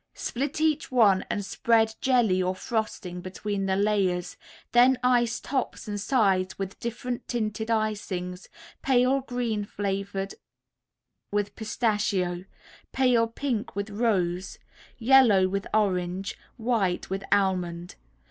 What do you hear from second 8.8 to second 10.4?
pale green flavored